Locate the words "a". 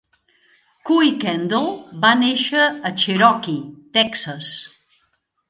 2.91-2.93